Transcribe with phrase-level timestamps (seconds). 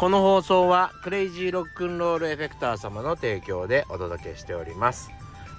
[0.00, 5.10] この放送はクレイジーロックンロールエフェクター様の提供でお届けしております。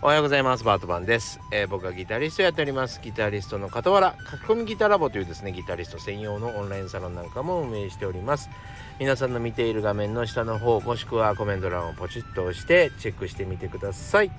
[0.01, 0.63] おはようございます。
[0.63, 2.99] バートバンです、えー、僕はギタリストやっております。
[3.01, 8.49] ギタリストの傍ら書き込みギタラボというですねギタリスト専用のオンラインサロンなんかも運営しております。
[8.97, 14.31] 皆さんの見ている画面の下の方もしくはコメント欄をポチッと押してチェックしてみてください。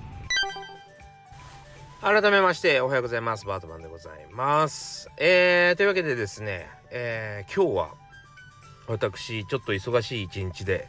[2.01, 3.45] 改めましておはようございます。
[3.45, 5.09] バートマンでございます。
[5.15, 8.02] えー、というわけでですね、えー、今日は
[8.87, 10.87] 私ちょっと忙しい一日で、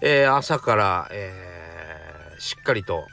[0.00, 3.04] えー、朝から、えー、しっかりと、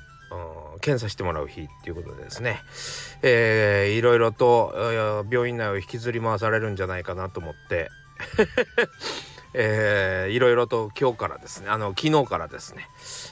[0.73, 2.61] うん、検査してもらう日っていうことでですね、
[3.21, 4.73] えー、いろいろと
[5.29, 7.89] 病院内を引きずり回されるんじゃないかなと思って
[9.53, 12.87] えー、いろいろと今日からですねあの昨日からですね、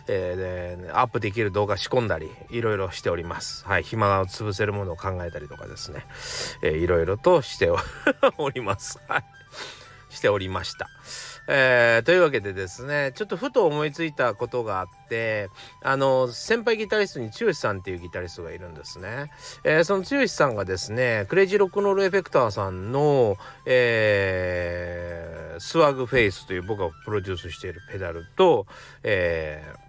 [0.07, 3.65] えー、でアップできる動画仕込んだりいろいろしております。
[3.65, 6.05] はい暇を潰せるものを考えたりとかですね、
[6.61, 7.71] えー、いろいろとして
[8.37, 8.99] おります。
[9.07, 9.38] はい。
[10.09, 10.89] しておりました。
[11.51, 15.49] えー、というわけでですねちょっとふと思いついたことがあって
[15.81, 19.31] あの先輩ギタリストに剛さんっていうギタリストがいるんですね、
[19.63, 28.67] えー、その剛さんがですねクレイジーロックノールエフェクターさんの、えー、スワグフェイスという僕がプロデュースしているペダルと、
[29.01, 29.88] えー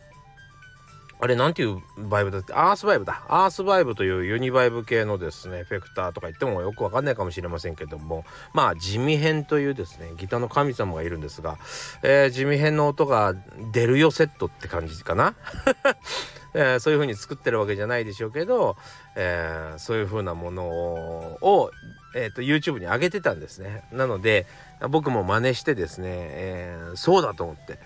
[1.23, 3.23] あれなんていうバイブだってアースバイブだ。
[3.29, 8.25] アースバイブというユニバイブ系のですねエフェクターとか言ってもよくわかんないかもしれませんけども。
[8.55, 11.59] まあ地味編というですねギターの神様がいるんですが、
[12.03, 13.35] えー、地味編の音が
[13.73, 15.35] 出るよセットって感じかな、
[16.55, 18.77] えー、そういう風に作ってるわけじゃないでしょうけど、
[19.15, 21.71] えー、そういう風なものを、
[22.15, 23.85] えーと、YouTube に上げてたんですね。
[23.93, 24.47] なので
[24.89, 27.79] 僕も真似してですね、えー、そうだと思って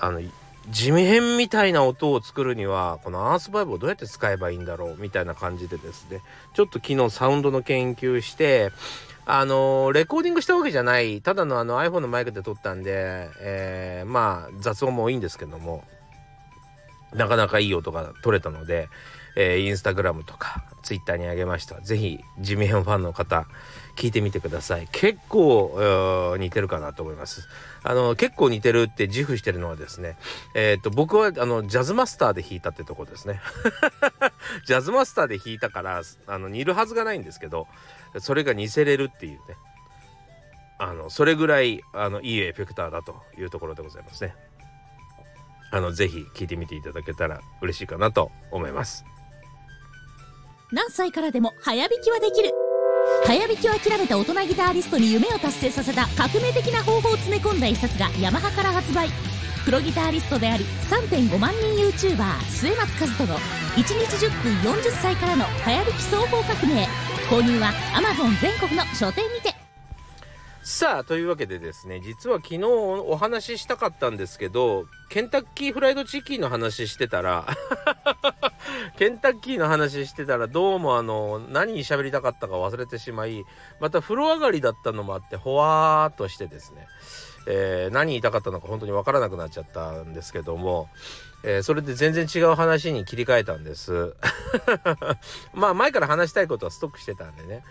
[0.00, 0.20] あの
[0.68, 6.20] 地味編みたいな音を作るにはこのアースバイブをどうやって使えばいいんだろうみたいな感じでですね
[6.54, 8.72] ちょっと昨日サウンドの研究して
[9.26, 15.84] あの、レコーディングしたわけじゃないただのあの iPhone のマイクで撮ったんで、えー、まあ雑音もいいんですけども
[17.14, 18.88] なかなかいい音が取れたので、
[19.36, 21.80] えー、インスタグラムとかツイッターにあげました。
[21.80, 23.46] 是非地味編ファンの方
[23.96, 24.88] 聞いてみてください。
[24.92, 27.48] 結構似てるかなと思います。
[27.82, 30.16] あの結構似てるって自負してるのはですね
[30.54, 33.40] えっ、ー、と僕はあのジャズマスターで弾いたってとこですね。
[34.66, 37.68] ジャズマスターで弾いたからあの似るはずがないんですけど
[38.18, 39.56] それが似せれるっていうね。
[40.78, 44.34] あのそれぐらいあのいいエフェクターだというところでございますね。
[45.70, 49.04] あのぜひ聞いてみていただけたら嬉しいかなと思います。
[50.72, 52.63] 何歳からでも早弾きはできる。
[53.26, 59.08] 早弾きを諦めた大人ギタリストに夢を達成させた革命的な方法を詰め込んだ一冊がヤマハから発売。
[59.64, 66.86] プロギタリストであり3.5万人 YouTuber 末松和人の1日10分40歳からの早弾き双方革命。
[67.30, 69.54] 購入は Amazon 全国の書店にて。
[70.62, 77.46] さあというわけでですね実は昨日お話ししたかったんですけどケンタッキーフライドチキンの話してたら
[78.96, 83.44] ケンタッキーの話してたらどうもあの何に喋りたかったか忘れてしまい
[83.80, 86.86] また風呂上がりだったのもあってほわーっとしてですね、
[87.46, 90.88] えー、何言いたかったのか本当に分からなくなっちゃったんですけども、
[91.42, 94.14] えー、それで全然違う話に切り替えたんです。
[95.52, 97.64] まあ前から話したいことはストックしてたんでね。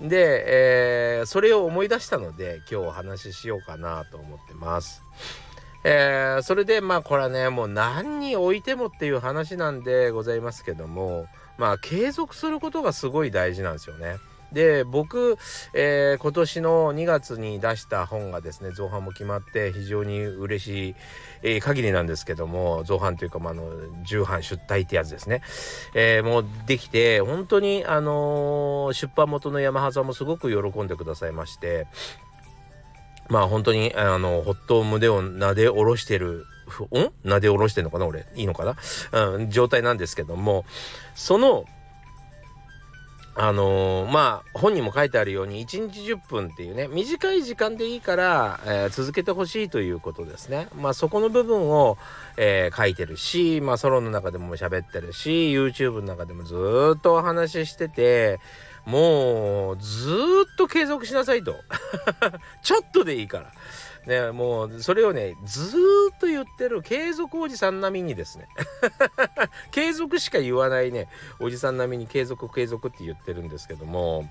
[0.00, 5.02] で、えー、それを思い出したので今日お話ししようかなと思ってます。
[5.84, 11.26] えー、それでまあこれはねもう何においてもっていう話なんでございますけども
[11.58, 14.16] まあ継続することがすごい大事なんですよね。
[14.52, 15.38] で僕、
[15.74, 20.94] えー、今年の2月に出した本がですね造反も決まって非常に嬉しい、
[21.42, 23.70] えー、限りなんですけども造反というか、まあ、の
[24.02, 25.42] 重版出題ってやつですね、
[25.94, 31.86] えー、もうできて本当に、あの出版元の山葉さんもすごく喜んでくださいまして
[33.30, 36.44] まあ本当にあのほっと胸をなで下ろしてる
[36.92, 37.28] ん？
[37.28, 38.26] なで下ろしてんのかな俺。
[38.34, 38.64] いいのか
[39.12, 40.64] な、うん、状態なんですけども
[41.14, 41.64] その
[43.36, 50.68] あのー、まあ本にも書いてあるように1日10分っていうね短い時間でいいから、えー、続けてほしいということですね。
[50.74, 51.96] まあそこの部分を、
[52.36, 58.40] えー、書いてるしまあソロの中でも喋ってるし YouTube の中でもずっとお話ししてて
[58.86, 60.10] もうず
[60.52, 61.56] っと継続しなさいと。
[62.62, 63.52] ちょっとでいいから。
[64.06, 65.76] ね、もうそれをねず
[66.14, 68.48] っと言ってる継続おじさん並みにですね。
[69.72, 74.30] 継続しか言わないねおじさん並みに継続継続って言ってるんですけども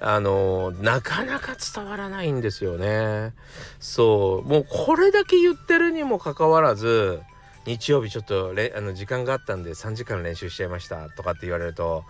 [0.00, 3.34] あのなかなか伝わらないんですよね。
[3.80, 4.48] そう。
[4.48, 7.20] もうこれだけ言ってるにもかかわらず
[7.66, 12.04] 日曜日ちょっとあの時間があったんで3時間練習しちゃいましたとかって言われると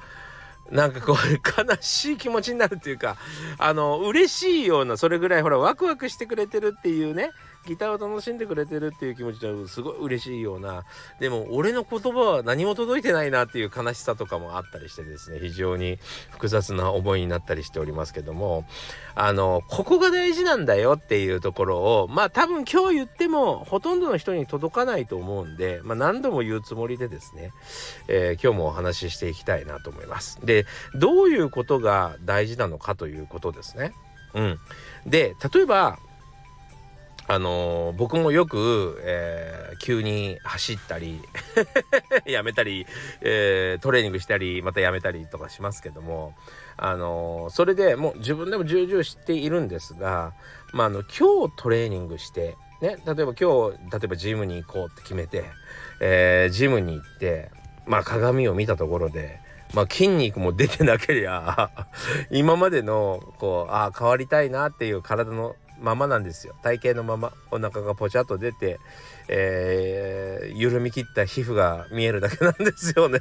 [0.70, 3.16] なんかこう悲しい気持ちになるっていうか
[3.58, 7.30] あの嬉しいようなそれぐらいほらワクワクしてくれてるっていうね
[7.66, 10.84] ギターを楽しんでくれてるっていう気持ちはすごい嬉しいような
[11.20, 15.98] でも俺の言葉は何も届いてないなっていう悲しさとかもあったりしてですね非常に
[16.30, 18.66] 複雑な思いになったりしておりますけども
[19.14, 27.52] あのここが大事なんだよっていうところをまあ多分今日言ってもほとんどの人に届かないと思うんで、まあ、何度も言うつもりでですね、
[28.08, 30.40] えー、今日もお話ししていきたいなと思います。
[30.44, 33.92] でどういうことが大事なのかということですね。
[34.34, 34.58] うん、
[35.06, 35.98] で例えば
[37.28, 41.20] あのー、僕もよく、えー、急に走ったり
[42.26, 42.86] やめたり、
[43.20, 46.34] えー、トレーニングしたりまたやめたりとかしますけども、
[46.76, 50.32] あのそれでもう自分でも重々知っているんですが、
[50.72, 55.44] まあ、あの今日トレーニングして、ね、例えば今日例えばジムに行こうって決めて、
[56.00, 57.50] えジムに行って、
[57.86, 59.40] まあ、鏡を見たところで
[59.74, 61.70] まあ、筋肉も出てなけりゃ
[62.30, 68.78] 今までのこうああ変わりたいなっていう体のままなんですよ体型のままお腹がポチャッと出て、
[69.28, 73.20] えー、緩み切った皮膚が見えるだけなんですよね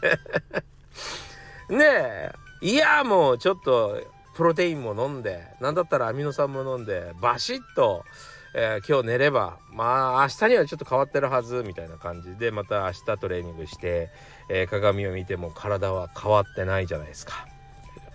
[1.70, 2.32] ねえ
[2.62, 4.02] いやもうちょっと
[4.36, 8.06] プロテインも飲んで何だったらアミノ酸も飲んでバシッと、
[8.54, 14.10] えー、今日寝ればまあ明日にはちょっと変わってるはずみたいな感じでまた明日トレーニングして、
[14.50, 17.48] えー、鏡を見ても体は変わってないじゃないですか。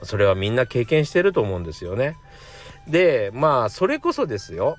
[0.03, 2.17] それはみんな経験してると思うんですよね。
[2.89, 4.77] でまあそれこそですよ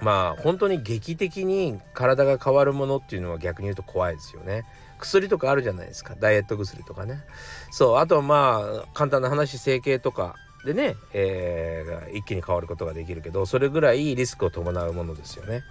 [0.00, 4.64] まあ本当に劇的に体が変わるものっていうのは逆に言うと怖いですよね。
[4.98, 7.22] 薬とかあるじゃないですかダイエット薬とかね。
[7.70, 15.62] そうあとはまあ簡単な話整形とかでね、えー、一気に変わることができるけどそれぐらいリスクを伴うものですよね。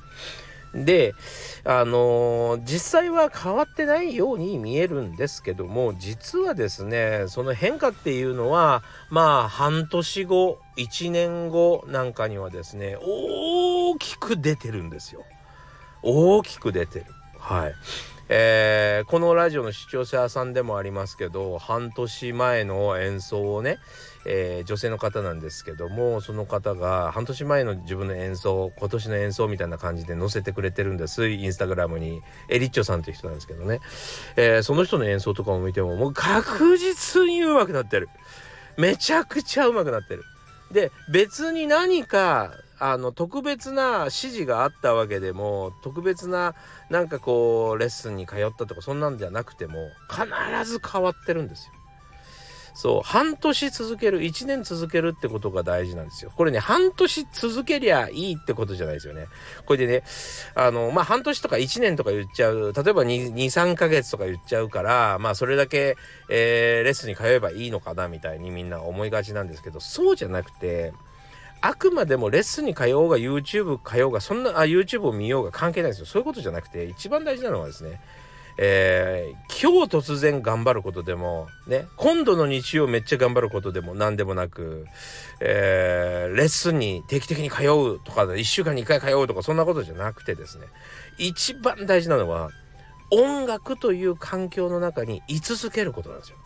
[0.73, 1.15] で
[1.63, 15.25] あのー、実際は変わってないように見えるんですけども実はですねその変化っていうのはまあ半年後1年後なんかにはですね大きく出てるんですよ。
[16.01, 17.05] 大きく出てる。
[17.37, 17.73] はい。
[18.31, 23.79] えー、このラジオの視聴者さんでもありますけど半年前の演奏をね、
[24.27, 31.27] えー、女性の方なんですけどもその方が半年前の自分の演奏今年の演奏みたいな感じで載せてくれてるんです。
[31.27, 33.79] インスタグラムにエリッチョさんという人なんですけどね、
[34.35, 38.09] えー、その人の演奏とかも見てももう確実に上手くなってる。
[38.77, 40.23] めちゃくちゃ上手くなってる。
[40.71, 46.55] で別に何かあの特別な指示があったわけでも特別な
[46.89, 51.73] なんかこうレッスンに通ったとかそんなんじゃなくても必ず変わってるんですよ。
[52.81, 56.31] そう半年続ける1年続けるってことが大事なんですよ。
[56.33, 59.27] これね半年続けりゃいいってことじゃないですよね。
[59.65, 60.03] これでね
[60.55, 65.97] あのまあ半年とか1年とか言っちゃう例えば23ヶ月とか言っちゃうからまあそれだけ、
[66.29, 70.93] えー、レッスンに通えばいいのかなみたいにみんな思いがちなんですけどそうじゃなくて
[71.61, 77.99] あくまでもレッスンに通おうが YouTube 通おうがそんなあ YouTube を見ようが関係ないですよそういうことじゃなくて一番大事なのはですね
[78.61, 84.85] えー、今日突然頑張ることでもね今度の日曜めっちゃ頑張ることでも何でもなく、
[85.39, 90.65] えー、レッスンに定期的に通うとか1週間に1回通うとかそんなことじゃなくてですね
[91.17, 92.49] 一番大事なのは
[93.11, 96.37] 音楽という環境の中に居続けることなんですよ。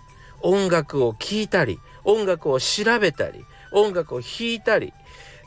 [0.43, 3.43] 音楽を聴いたり音楽を調べたり
[3.73, 4.93] 音楽を弾いたり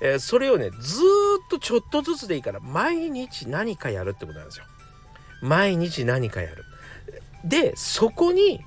[0.01, 4.65] えー、それをねずっとちょっとずつでいいから毎日何かやるってことなんですよ。
[5.43, 6.65] 毎日何かやる。
[7.45, 8.61] でそこに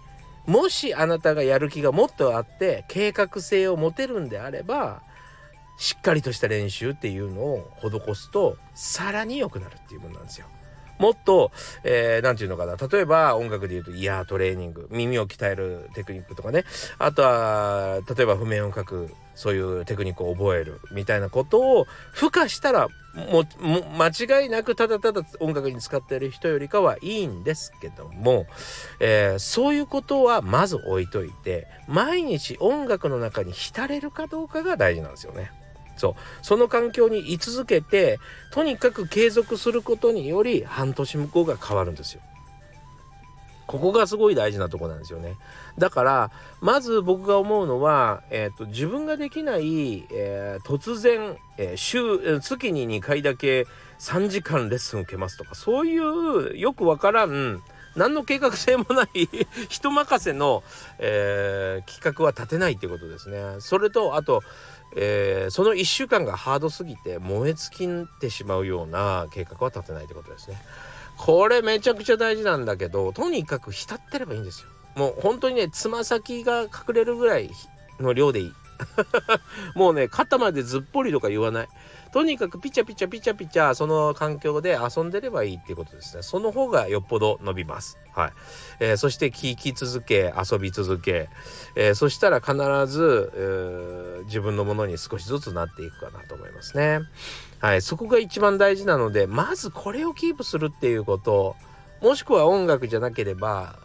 [0.46, 5.04] もしあなたがやる気がもっとあって計画性を持てるんであれば
[5.78, 10.48] しっかりとした練習っていうのを施すとさらに良くなるっていうものなんですよ。
[11.00, 11.51] もっと、
[11.84, 12.75] えー、なんていうのかな。
[12.75, 16.65] 例えば音楽で言うとイヤートレーニング、耳を鍛えるテクニックとかね。
[17.00, 28.48] あとは、例えば譜面を書く、そういうテクニックを覚えるみたいなことを付加したらもも間違いなくただただ音楽に使っている人よりかはいいんですけども、
[29.00, 35.51] えー、そういうことはまず置いといて毎日音楽の中に浸れるかどうかが大事なんですよね。
[36.00, 38.20] そうその環境に居続けて
[38.51, 42.22] とにかく継続することにより半年向こうが変わるんですよ。
[43.68, 45.36] ここがすごい大事なとこなんですよね。
[45.77, 53.68] だからまず僕が思うのは、えーと、自分ができない、えー、突然、えー、週月に2回だけ
[54.00, 57.62] 3時間レッスン受けますとかそういうよくわからん
[58.00, 59.29] 何の計画性もない
[59.70, 60.63] 人任せの、
[60.98, 63.58] えー、企画は立てないってことですね。
[63.60, 64.41] それとあと
[64.96, 70.60] えー、その1週間がハードすぎて燃え尽きてしまうような計画は立てないってことですね。
[71.15, 74.70] これめちゃくちゃ大事なんだけどとにかく浸ってればいいんですよ。
[74.96, 77.51] もう本当にねつま先が隠れるぐらい
[78.00, 78.53] の量でいい。
[79.76, 81.68] もうね肩までずっぽりとか言わない。
[82.12, 86.24] とにかくピチャピチャピチャピチャその環境で遊んでればいいっていうことですね。
[86.24, 88.00] その方がよっぽど伸びます。
[88.14, 88.32] はい、
[88.80, 91.30] えー、そして聞き続け遊び続け、
[91.76, 92.56] えー、そしたら必
[92.88, 97.02] ず、えー、自分のものに少しずつなっていくかなと思いますね。
[97.60, 97.82] はい。
[97.82, 101.56] そこが一番大事なのでまずこれをキープするっていうこと
[102.02, 103.78] もしくは音楽じゃなければ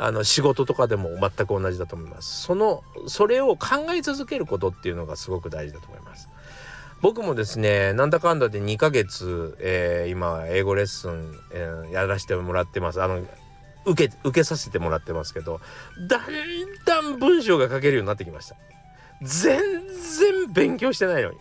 [0.00, 2.42] あの仕事とかでも全く同じだと思います。
[2.42, 6.28] そのそれを考え続けることっていうのがすごく大事だと思います。
[7.00, 13.02] 僕もですねなんだかんだで2ヶ月、えー、今英語レッスン、えー、やらせてもらってます。
[13.02, 13.22] あの
[13.86, 15.60] 受け受けさせてもらってますけど
[16.08, 16.20] だん
[16.84, 18.56] だん文章が書けるようになってきました。
[19.22, 21.38] 全然勉強してないのに。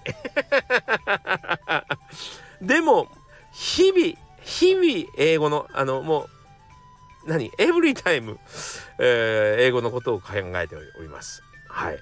[2.67, 3.07] でも
[3.51, 6.29] 日々日々英語のあのもう
[7.27, 7.51] 何？
[7.57, 8.39] エブリタイム、
[9.00, 11.43] えー、英語のことを考えております。
[11.67, 12.00] はい。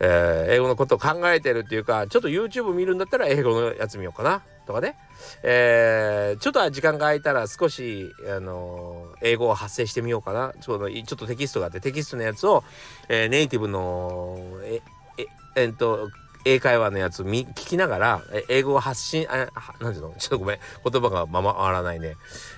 [0.00, 4.96] えー、英語のことを考えてるっていうかちょっと YouTube 見るんだったら英語のやつ見ようかなとかね、
[5.44, 12.64] えー、ちょっと時間が空いたら少し、あのー、英語を発声してみようかなちょっとちょっとテキストがあってテキストのやつを、
[13.08, 14.80] えー、ネイティブのえ
[15.18, 16.10] ええっと
[16.44, 19.48] 英会話のやつ聞きながら英語を発信あ
[19.80, 20.14] なんていうの？
[20.18, 20.58] ちょっとごめん。
[20.84, 22.16] 言葉がまま回らないね。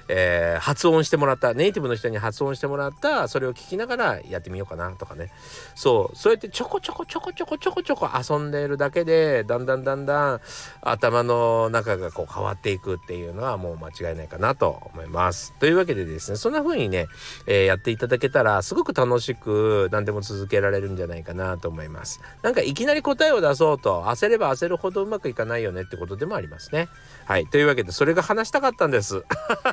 [0.09, 5.31] えー、発音してもらったネイティブの人に発音してもらったそれを聞きながらやってみようかなとかね。
[5.75, 6.17] そう。
[6.17, 10.41] そうやってちょこちょこちょこちょこちょこちょこ遊んでいるだけでだんだんだんだん
[10.83, 15.53] 頭の中がこう変わっていくっていうのはもう間違いないかなと思います。
[15.59, 17.07] というわけでですねそんな風にね、
[17.47, 22.21] えー、やっていただけたらすごく楽しく何でも続けられるんじゃないかなと思います。
[22.43, 26.89] なんかいきなり答えを出そうと焦れば焦るほどうまくいかないよねってことでもありますね。
[27.27, 27.47] はい。
[27.47, 29.25] というわけで、それが話したかったんです。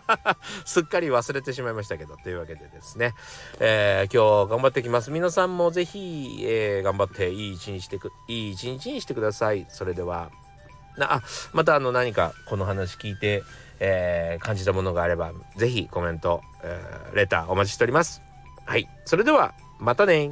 [0.66, 2.18] すっかり忘れてしまいましたけど。
[2.18, 3.14] というわけでですね、
[3.60, 5.12] えー、今日頑張ってきます。
[5.12, 9.66] 皆さんもぜひ、えー、頑張っていい一日してく、いい一日にしてください。
[9.70, 10.32] それでは、
[10.98, 11.22] な、あ、
[11.54, 13.44] またあの何かこの話聞いて、
[13.80, 18.22] えー、感じたものがあれば、ぜひコメント、えー、レターお待ちしております。
[18.66, 18.88] はい。
[19.06, 20.32] それでは、またね